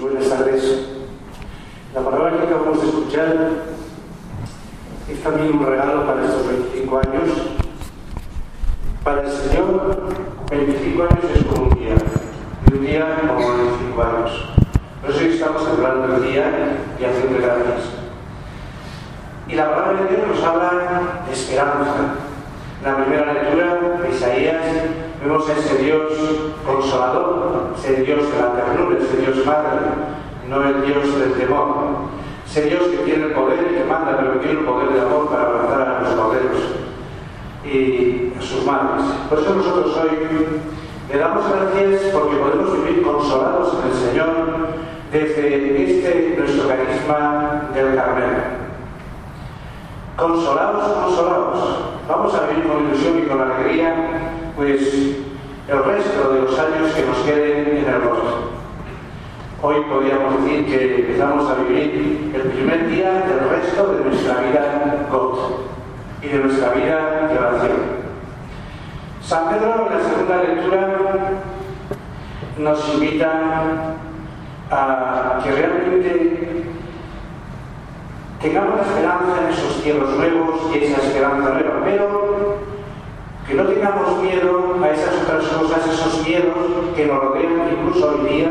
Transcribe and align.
Buenas 0.00 0.28
tardes. 0.28 0.86
La 1.92 2.00
palabra 2.00 2.30
que 2.36 2.44
acabamos 2.44 2.80
de 2.80 2.86
escuchar 2.86 3.36
es 5.10 5.22
también 5.24 5.58
un 5.58 5.66
regalo 5.66 6.06
para 6.06 6.24
estos 6.24 6.46
25 6.46 6.98
años. 6.98 7.30
Para 9.02 9.22
el 9.22 9.28
Señor, 9.28 9.98
25 10.50 11.02
años 11.02 11.24
es 11.34 11.44
como 11.46 11.62
un 11.64 11.74
día, 11.74 11.94
y 12.70 12.74
un 12.74 12.86
día 12.86 13.18
como 13.26 13.38
25 13.38 14.02
años. 14.02 14.44
Por 15.02 15.10
eso 15.10 15.20
estamos 15.20 15.64
celebrando 15.64 16.14
el 16.14 16.22
día 16.30 16.78
y 17.00 17.04
haciendo 17.04 17.38
gracias. 17.38 17.90
Y 19.48 19.54
la 19.56 19.68
palabra 19.68 20.02
de 20.02 20.16
Dios 20.16 20.28
nos 20.28 20.44
habla 20.44 21.24
de 21.26 21.32
esperanza. 21.32 22.14
La 22.84 22.96
primera 22.98 23.32
lectura 23.32 23.98
de 24.00 24.10
Isaías 24.14 24.62
vemos 25.22 25.48
ese 25.48 25.78
Dios 25.78 26.12
consolador, 26.66 27.74
ese 27.76 28.02
Dios 28.02 28.32
de 28.32 28.38
la 28.38 28.52
ternura, 28.54 28.98
ese 28.98 29.16
Dios 29.18 29.46
madre, 29.46 29.80
no 30.48 30.62
el 30.62 30.86
Dios 30.86 31.18
del 31.18 31.32
temor. 31.34 32.08
Ese 32.46 32.62
Dios 32.62 32.82
que 32.84 32.96
tiene 32.98 33.26
el 33.26 33.32
poder 33.32 33.58
y 33.70 33.74
que 33.74 33.84
manda, 33.84 34.16
pero 34.16 34.32
que 34.34 34.38
tiene 34.38 34.60
el 34.60 34.64
poder 34.64 34.88
de 34.88 35.00
amor 35.02 35.28
para 35.28 35.42
abrazar 35.42 35.82
a 35.82 36.00
los 36.02 36.12
poderos 36.14 36.58
y 37.62 38.32
a 38.38 38.40
sus 38.40 38.64
madres. 38.64 39.04
Por 39.28 39.38
eso 39.38 39.54
nosotros 39.54 39.94
hoy 39.98 40.46
le 41.12 41.18
damos 41.18 41.44
gracias 41.46 42.10
porque 42.12 42.36
podemos 42.36 42.72
vivir 42.72 43.02
consolados 43.02 43.74
en 43.74 43.90
el 43.90 43.96
Señor 43.96 44.28
desde 45.12 45.90
este 45.90 46.36
nuestro 46.38 46.68
carisma 46.68 47.70
del 47.74 47.94
Carmelo. 47.94 48.42
Consolados, 50.16 50.88
consolados. 51.04 51.78
Vamos 52.08 52.34
a 52.34 52.46
vivir 52.46 52.66
con 52.66 52.86
ilusión 52.86 53.18
y 53.18 53.28
con 53.28 53.40
alegría, 53.42 53.94
pues 54.58 55.14
el 55.68 55.84
resto 55.84 56.32
de 56.32 56.40
los 56.40 56.58
años 56.58 56.92
que 56.92 57.06
nos 57.06 57.18
queden 57.18 57.78
en 57.78 57.94
el 57.94 58.02
rostro. 58.02 58.58
Hoy 59.62 59.76
podríamos 59.88 60.42
decir 60.42 60.66
que 60.66 60.96
empezamos 60.96 61.48
a 61.48 61.62
vivir 61.62 62.32
el 62.34 62.42
primer 62.42 62.88
día 62.88 63.24
del 63.28 63.50
resto 63.50 63.94
de 63.94 64.04
nuestra 64.04 64.40
vida 64.40 65.06
God 65.12 65.38
y 66.22 66.26
de 66.26 66.38
nuestra 66.38 66.70
vida 66.70 67.28
de 67.28 67.38
oración. 67.38 67.78
San 69.22 69.48
Pedro 69.48 69.86
en 69.86 69.96
la 69.96 70.04
segunda 70.04 70.42
lectura 70.42 71.30
nos 72.58 72.94
invita 72.94 73.30
a 74.72 75.40
que 75.44 75.52
realmente 75.52 76.64
tengamos 78.42 78.80
esperanza 78.80 79.40
en 79.40 79.52
esos 79.52 79.82
cielos 79.84 80.16
nuevos 80.16 80.62
y 80.74 80.78
esa 80.78 81.00
esperanza 81.00 81.50
nueva, 81.50 81.80
pero 81.84 82.67
que 83.48 83.54
no 83.54 83.64
tengamos 83.64 84.22
miedo 84.22 84.76
a 84.82 84.90
esas 84.90 85.22
otras 85.22 85.44
cosas, 85.46 85.86
esos 85.86 86.26
miedos 86.26 86.54
que 86.94 87.06
nos 87.06 87.18
rodean 87.18 87.70
incluso 87.72 88.10
hoy 88.10 88.28
día, 88.28 88.50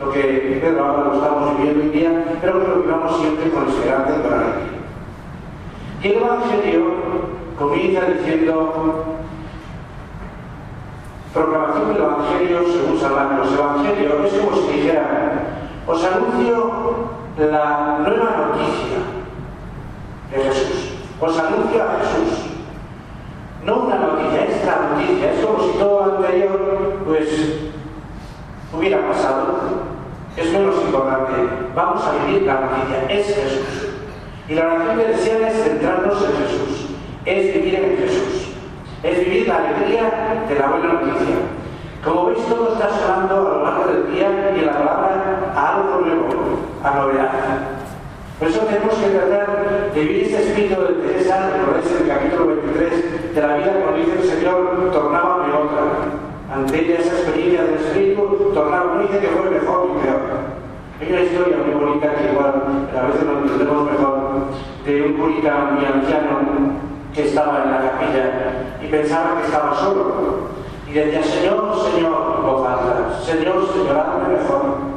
lo 0.00 0.10
que 0.10 0.58
Pedro 0.60 0.84
ahora 0.84 1.04
lo 1.04 1.14
estamos 1.14 1.56
viviendo 1.56 1.84
hoy 1.84 1.90
día, 1.90 2.38
pero 2.40 2.60
que 2.60 2.68
lo 2.68 2.82
vivamos 2.82 3.20
siempre 3.20 3.50
con 3.50 3.68
esperanza 3.68 4.10
y 4.10 4.22
con. 4.28 4.74
Y 6.02 6.06
el 6.08 6.22
Evangelio 6.22 6.82
comienza 7.56 8.06
diciendo 8.06 9.04
proclamación 11.32 11.94
del 11.94 12.02
Evangelio 12.02 12.58
según 12.72 13.00
San 13.00 13.14
Marcos. 13.14 13.52
Evangelio 13.52 14.24
es 14.24 14.32
como 14.34 14.56
si 14.56 14.72
dijera, 14.72 15.42
os 15.86 16.04
anuncio 16.04 16.72
la 17.38 17.98
nueva 18.00 18.48
noticia 18.48 18.98
de 20.30 20.42
Jesús. 20.42 20.94
Os 21.20 21.38
anuncio 21.38 21.82
a 21.82 21.98
Jesús. 22.00 22.44
No 23.64 23.84
una 23.84 24.03
noticia, 24.94 25.30
es. 25.30 25.38
Es 25.38 25.44
como 25.44 25.62
si 25.62 25.78
todo 25.78 26.06
lo 26.06 26.16
anterior, 26.16 26.94
pues, 27.06 27.28
hubiera 28.72 29.06
pasado. 29.08 29.94
Es 30.36 30.52
menos 30.52 30.74
importante. 30.84 31.32
Vamos 31.74 32.04
a 32.04 32.24
vivir 32.24 32.42
la 32.42 32.60
noticia. 32.60 33.04
Es 33.08 33.26
Jesús. 33.26 33.88
Y 34.48 34.54
la 34.54 34.66
oración 34.66 34.98
que 34.98 35.06
desean 35.06 35.42
es 35.44 35.62
centrarnos 35.62 36.22
en 36.22 36.36
Jesús. 36.44 36.86
Es 37.24 37.54
vivir 37.54 37.74
en 37.76 37.96
Jesús. 37.96 38.48
Es 39.02 39.18
vivir 39.20 39.48
la 39.48 39.56
alegría 39.56 40.44
de 40.48 40.54
la 40.58 40.66
buena 40.66 40.92
noticia. 40.94 41.36
Como 42.04 42.26
veis, 42.26 42.44
todo 42.46 42.74
está 42.74 42.90
sonando 42.90 43.34
a 43.34 43.40
lo 43.40 43.64
largo 43.64 43.86
del 43.86 44.12
día 44.12 44.54
y 44.56 44.64
la 44.64 44.72
palabra 44.72 45.52
a 45.54 45.76
algo 45.76 46.00
nuevo, 46.00 46.28
a 46.82 46.90
novedad. 46.90 47.30
Por 48.38 48.48
eso 48.48 48.60
tenemos 48.60 48.94
que 48.96 49.08
tratar 49.08 49.92
de 49.94 50.00
vivir 50.00 50.24
este 50.24 50.42
espíritu 50.42 50.82
de 50.82 51.06
Teresa, 51.06 51.50
recordáis 51.50 51.90
en 51.92 52.02
el 52.02 52.08
capítulo 52.08 52.46
23 52.48 53.23
de 53.34 53.40
la 53.40 53.56
vida, 53.56 53.72
dice 53.96 54.12
el 54.20 54.38
Señor, 54.38 54.90
tornábame 54.92 55.52
otra. 55.52 55.82
Ante 56.54 56.84
ella 56.84 57.00
esa 57.00 57.14
experiencia 57.14 57.64
del 57.64 57.74
espíritu, 57.74 58.52
tornaba, 58.54 58.94
no 58.94 59.02
dice 59.02 59.18
que 59.18 59.26
fue 59.28 59.50
mejor 59.50 59.88
ni 59.88 60.02
peor. 60.02 60.20
Hay 61.00 61.12
una 61.12 61.22
historia 61.22 61.56
muy 61.66 61.74
bonita 61.74 62.14
que 62.14 62.30
igual 62.30 62.88
a 62.96 63.06
veces 63.08 63.26
lo 63.26 63.38
entendemos 63.38 63.90
mejor, 63.90 64.18
de 64.84 65.02
un 65.02 65.14
purita 65.14 65.70
muy 65.72 65.84
anciano 65.84 66.38
que 67.12 67.24
estaba 67.24 67.64
en 67.64 67.70
la 67.72 67.90
capilla 67.90 68.78
y 68.82 68.86
pensaba 68.86 69.40
que 69.40 69.46
estaba 69.46 69.74
solo. 69.74 70.54
Y 70.88 70.92
decía, 70.92 71.22
Señor, 71.24 71.74
Señor, 71.90 72.42
voz 72.42 72.68
alta, 72.68 73.18
Señor, 73.20 73.66
Señor, 73.72 73.96
hazme 73.96 74.36
mejor. 74.36 74.94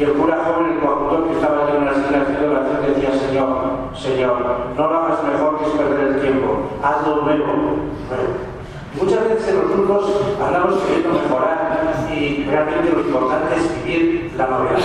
Y 0.00 0.02
el 0.02 0.12
cura 0.12 0.38
joven, 0.46 0.72
el 0.72 0.78
coadjutor 0.78 1.28
que 1.28 1.34
estaba 1.34 1.60
allí 1.60 1.76
en 1.76 1.82
una 1.82 1.92
esquina 1.92 2.22
haciendo 2.22 2.50
oración, 2.52 2.80
decía, 2.88 3.12
Señor, 3.20 3.48
Señor, 3.94 4.36
no 4.74 4.88
lo 4.88 4.94
hagas 4.96 5.24
mejor 5.24 5.58
que 5.58 5.64
es 5.66 5.70
perder 5.72 6.08
el 6.08 6.20
tiempo, 6.22 6.70
hazlo 6.82 7.16
nuevo. 7.16 7.44
nuevo. 7.44 7.84
Muchas 8.98 9.28
veces 9.28 9.48
en 9.48 9.56
los 9.60 9.68
grupos 9.68 10.22
andamos 10.40 10.80
queriendo 10.84 11.20
mejorar 11.20 12.06
y 12.16 12.46
realmente 12.48 12.92
lo 12.92 13.00
importante 13.00 13.56
es 13.56 13.84
vivir 13.84 14.32
la 14.38 14.46
novedad. 14.46 14.80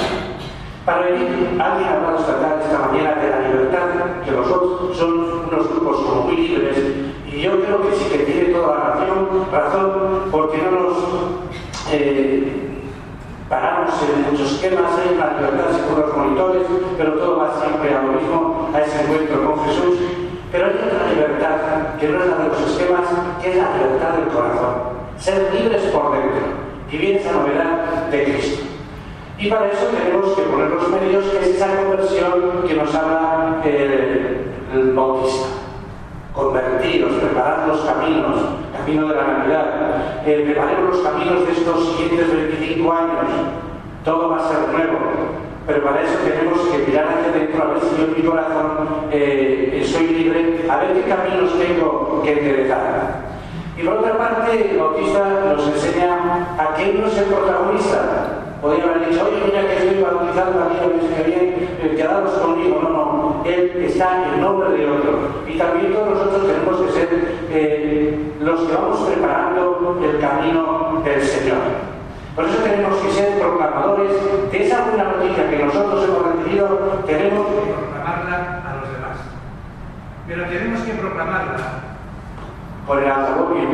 Para 0.86 1.00
venir, 1.06 1.62
alguien 1.62 1.64
ha 1.64 1.96
hablado 1.96 2.20
esta 2.20 2.40
tarde, 2.42 2.64
esta 2.66 2.80
mañana, 2.80 3.16
de 3.16 3.30
la 3.30 3.40
libertad, 3.40 3.88
que 4.26 4.32
los 4.32 4.52
otros 4.52 4.98
son 4.98 5.14
unos 5.48 5.70
grupos 5.70 6.26
muy 6.26 6.36
libres, 6.36 6.78
y 7.32 7.40
yo 7.40 7.64
creo 7.64 7.82
que 7.84 7.96
sí 7.96 8.10
que 8.12 8.18
tiene 8.18 8.54
toda 8.54 8.68
la 8.68 8.84
razón, 8.84 9.48
razón 9.50 9.92
porque 10.30 10.58
no 10.58 10.72
nos 10.72 10.98
eh, 11.94 12.55
en 14.14 14.32
muchos 14.32 14.54
esquemas, 14.54 14.92
hay 14.98 15.16
una 15.16 15.38
libertad 15.38 15.72
según 15.74 16.02
los 16.02 16.18
monitores, 16.18 16.64
pero 16.98 17.14
todo 17.14 17.38
va 17.38 17.60
siempre 17.60 17.94
a 17.94 18.02
lo 18.04 18.14
mismo, 18.14 18.70
a 18.74 18.82
ese 18.82 19.02
encuentro 19.02 19.46
con 19.46 19.66
Jesús. 19.66 19.96
Pero 20.52 20.66
hay 20.66 20.74
otra 20.74 21.12
libertad 21.14 21.98
que 22.00 22.10
no 22.10 22.20
es 22.20 22.30
la 22.30 22.38
de 22.38 22.48
los 22.50 22.62
esquemas, 22.62 23.08
que 23.42 23.50
es 23.50 23.58
la 23.58 23.78
libertad 23.78 24.10
del 24.14 24.28
corazón. 24.30 24.76
Ser 25.18 25.54
libres 25.54 25.84
por 25.92 26.12
dentro, 26.12 26.46
vivir 26.90 27.18
esa 27.18 27.32
novedad 27.32 28.08
de 28.12 28.24
Cristo. 28.24 28.64
Y 29.38 29.50
para 29.50 29.68
eso 29.68 29.88
tenemos 29.88 30.34
que 30.34 30.44
poner 30.44 30.70
los 30.70 30.88
medios, 30.90 31.26
que 31.26 31.40
es 31.40 31.56
esa 31.56 31.76
conversión 31.76 32.64
que 32.68 32.74
nos 32.74 32.96
habla 32.96 33.62
el, 33.66 34.52
el 34.74 34.94
Bautista. 34.94 35.48
Convertiros, 36.34 37.14
preparar 37.14 37.68
los 37.68 37.82
caminos, 37.82 38.36
camino 38.78 39.08
de 39.08 39.16
la 39.16 39.28
Navidad. 39.28 40.24
Eh, 40.26 40.44
preparemos 40.46 40.96
los 40.96 41.02
caminos 41.02 41.46
de 41.46 41.52
estos 41.54 41.96
siguientes 41.98 42.32
25 42.32 42.94
años. 42.94 43.26
Todo 44.06 44.30
va 44.30 44.38
a 44.38 44.48
ser 44.48 44.70
nuevo. 44.70 45.00
Pero 45.66 45.84
para 45.84 46.04
eso 46.04 46.20
tenemos 46.20 46.60
que 46.70 46.78
mirar 46.78 47.08
hacia 47.08 47.32
adentro, 47.32 47.64
a 47.64 47.74
ver 47.74 47.80
si 47.82 47.98
yo 47.98 48.04
en 48.06 48.14
mi 48.14 48.22
corazón 48.22 48.88
eh, 49.12 49.84
soy 49.84 50.08
libre, 50.10 50.64
a 50.70 50.78
ver 50.78 50.94
qué 50.94 51.02
caminos 51.10 51.58
tengo 51.58 52.22
que 52.24 52.34
enderezar. 52.34 53.26
Y 53.76 53.82
por 53.84 53.98
otra 53.98 54.16
parte, 54.16 54.72
el 54.72 54.78
Bautista 54.78 55.56
nos 55.56 55.68
enseña 55.68 56.56
a 56.56 56.76
que 56.76 56.92
él 56.92 57.02
no 57.02 57.08
es 57.08 57.18
el 57.18 57.26
protagonista, 57.26 58.42
Podría 58.62 58.84
haber 58.86 59.10
dicho, 59.10 59.26
oye, 59.26 59.44
mira 59.46 59.68
que 59.68 59.78
estoy 59.78 60.02
bautizando 60.02 60.64
aquí, 60.64 60.78
que 60.80 60.88
me 60.88 61.24
bien, 61.24 61.70
eh, 61.84 61.94
quedaros 61.96 62.32
conmigo. 62.34 62.80
No, 62.82 62.90
no, 62.90 63.44
Él 63.46 63.84
está 63.86 64.34
en 64.34 64.42
nombre 64.42 64.70
de 64.70 64.90
otro. 64.90 65.20
Y 65.48 65.58
también 65.58 65.94
todos 65.94 66.10
nosotros 66.10 66.48
tenemos 66.48 66.82
que 66.82 66.92
ser 66.92 67.10
eh, 67.52 68.20
los 68.40 68.62
que 68.62 68.74
vamos 68.74 69.00
preparando 69.02 70.00
el 70.04 70.20
camino 70.20 71.02
del 71.04 71.22
Señor. 71.22 71.95
Por 72.36 72.44
eso 72.44 72.58
tenemos 72.58 72.98
que 72.98 73.12
ser 73.12 73.40
proclamadores 73.40 74.12
de 74.52 74.68
esa 74.68 74.82
buena 74.82 75.06
noticia 75.06 75.50
que 75.50 75.64
nosotros 75.64 76.04
hemos 76.04 76.36
recibido, 76.36 76.68
tenemos 77.08 77.48
que 77.48 77.72
proclamarla 77.72 78.36
a 78.60 78.76
los 78.76 78.92
demás. 78.92 79.18
Pero 80.28 80.44
tenemos 80.44 80.82
que 80.82 80.92
proclamarla 80.96 81.56
por 82.86 83.02
el 83.02 83.10
altavoz 83.10 83.56
y 83.56 83.62
el 83.64 83.68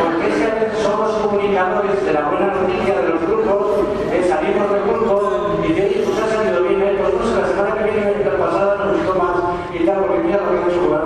porque 0.00 0.28
es 0.28 0.34
que 0.34 0.44
a 0.44 0.54
veces 0.54 0.78
somos 0.78 1.10
comunicadores 1.18 2.02
de 2.02 2.12
la 2.14 2.22
buena 2.30 2.46
noticia 2.46 2.94
de 2.96 3.08
los 3.10 3.20
grupos, 3.20 3.84
eh, 4.10 4.24
salimos 4.26 4.72
del 4.72 4.82
grupo 4.84 5.58
y 5.68 5.72
de 5.74 5.86
ellos 5.86 6.08
pues 6.08 6.18
ha 6.18 6.34
salido 6.34 6.62
bien, 6.62 6.80
eh, 6.80 6.96
pues 6.98 7.12
no 7.14 7.26
sé, 7.26 7.42
la 7.42 7.46
semana 7.46 7.74
que 7.76 7.84
viene, 7.90 8.24
la 8.24 8.38
pasada 8.42 8.76
nos 8.86 8.96
gustó 8.96 9.14
más 9.20 9.36
y 9.74 9.84
tal, 9.84 9.96
porque 10.00 10.18
mira 10.24 10.38
lo 10.38 10.48
que 10.50 10.56
ha 10.56 10.68
hecho 10.72 10.80
jugar 10.80 11.02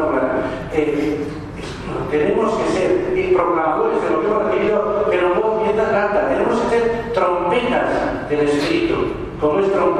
eh, 0.73 1.27
tenemos 2.11 2.55
que 2.55 2.69
ser 2.71 2.87
proclamadores 3.37 4.03
de 4.03 4.11
lo 4.11 4.21
que 4.21 4.27
hemos 4.27 4.45
recibido, 4.45 5.07
pero 5.11 5.35
no 5.35 5.61
mientras 5.63 5.89
canta, 5.89 6.29
tenemos 6.29 6.61
que 6.61 6.69
ser 6.71 7.13
trompetas 7.13 8.29
del 8.29 8.41
Espíritu, 8.49 8.95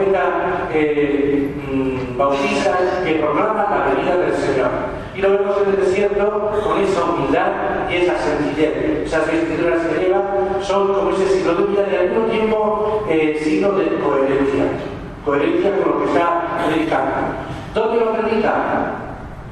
es 0.01 0.13
trompeta 0.13 0.69
eh, 0.73 1.51
mm, 1.73 2.19
bautista 2.19 2.79
que 3.05 3.15
proclama 3.15 3.67
la 3.71 3.95
venida 3.95 4.17
del 4.17 4.35
Señor. 4.35 4.71
Y 5.15 5.21
lo 5.21 5.31
vemos 5.31 5.57
en 5.63 5.71
el 5.71 5.81
desierto 5.81 6.51
con 6.65 6.81
esa 6.83 7.05
humildad 7.05 7.53
y 7.91 7.97
esa 7.97 8.19
sencillez. 8.19 9.07
Esas 9.07 9.27
vestiduras 9.27 9.81
que 9.87 10.05
lleva 10.05 10.23
son 10.61 10.93
como 10.93 11.11
ese 11.11 11.29
siglo 11.29 11.55
de 11.55 11.65
vida 11.65 11.87
y 11.91 11.97
al 11.97 12.11
mismo 12.11 12.27
tiempo 12.27 13.05
eh, 13.09 13.41
signo 13.43 13.73
de 13.73 13.99
coherencia, 13.99 14.65
coherencia 15.25 15.71
con 15.79 15.93
lo 15.93 15.99
que 16.01 16.07
está 16.07 16.67
predicando. 16.67 17.15
¿Dónde 17.75 18.05
lo 18.05 18.13
predica? 18.13 18.55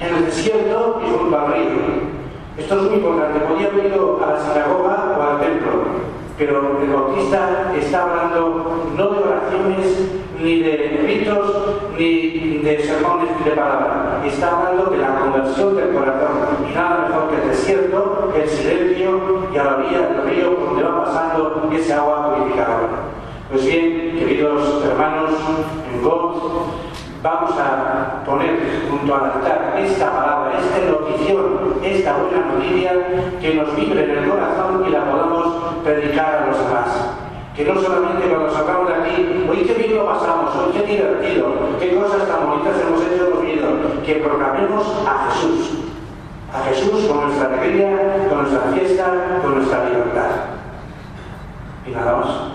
En 0.00 0.14
el 0.14 0.26
desierto 0.26 1.00
y 1.06 1.18
junto 1.18 1.38
al 1.38 1.52
río. 1.52 2.14
Esto 2.58 2.74
es 2.76 2.82
muy 2.82 2.94
importante. 2.94 3.40
Podía 3.40 3.68
haber 3.68 3.86
ido 3.86 4.20
a 4.22 4.32
la 4.32 4.40
sinagoga 4.40 5.16
o 5.18 5.22
al 5.22 5.40
templo, 5.40 5.70
pero 6.36 6.80
el 6.80 6.90
bautista 6.90 7.72
está 7.76 8.02
hablando 8.02 8.92
ni 10.42 10.60
de 10.60 11.02
ritos, 11.06 11.52
ni 11.98 12.58
de 12.58 12.82
sermones, 12.82 13.28
ni 13.38 13.50
de 13.50 13.56
palabras. 13.56 14.24
Está 14.24 14.58
hablando 14.58 14.90
de 14.90 14.98
la 14.98 15.18
conversión 15.18 15.76
del 15.76 15.94
corazón. 15.94 16.66
Y 16.68 16.74
nada 16.74 17.06
mejor 17.08 17.30
que 17.30 17.42
el 17.42 17.48
desierto, 17.48 18.32
el 18.34 18.48
silencio 18.48 19.48
y 19.52 19.56
a 19.56 19.64
la 19.64 19.76
orilla 19.76 20.00
del 20.00 20.22
río 20.24 20.50
donde 20.50 20.82
va 20.82 21.04
pasando 21.04 21.70
ese 21.72 21.92
agua 21.92 22.34
purificadora. 22.34 22.88
Pues 23.50 23.66
bien, 23.66 24.16
queridos 24.18 24.84
hermanos, 24.84 25.30
en 25.92 26.02
God, 26.02 26.34
vamos 27.22 27.52
a 27.58 28.24
poner 28.24 28.58
junto 28.90 29.14
al 29.14 29.24
altar 29.24 29.74
esta 29.78 30.10
palabra, 30.10 30.58
esta 30.58 30.90
notición, 30.90 31.74
esta 31.82 32.16
buena 32.16 32.46
noticia 32.52 32.92
que 33.40 33.54
nos 33.54 33.76
vibre 33.76 34.04
en 34.04 34.10
el 34.10 34.28
corazón 34.28 34.84
y 34.86 34.90
la 34.90 35.10
podamos 35.10 35.82
predicar 35.84 36.42
a 36.42 36.46
los 36.46 36.58
demás. 36.58 37.23
Que 37.54 37.64
no 37.64 37.80
solamente 37.80 38.28
cuando 38.28 38.50
sacamos 38.52 38.88
de 38.88 38.94
aquí, 38.94 39.46
hoy 39.48 39.58
qué 39.58 39.74
bien 39.74 39.96
lo 39.96 40.06
pasamos, 40.06 40.56
hoy 40.56 40.72
qué 40.72 40.86
divertido, 40.86 41.46
qué 41.78 41.94
cosas 41.94 42.26
tan 42.26 42.48
bonitas 42.50 42.80
hemos 42.80 43.00
hecho 43.02 43.30
los 43.30 43.42
viendo, 43.42 44.02
que 44.04 44.14
proclamemos 44.16 44.84
a 45.06 45.30
Jesús. 45.30 45.70
A 46.52 46.64
Jesús 46.68 47.06
con 47.06 47.26
nuestra 47.26 47.46
alegría, 47.46 48.26
con 48.28 48.42
nuestra 48.42 48.72
fiesta, 48.72 49.38
con 49.42 49.54
nuestra 49.56 49.88
libertad. 49.88 50.30
Y 51.86 51.90
nada 51.90 52.16
más. 52.16 52.54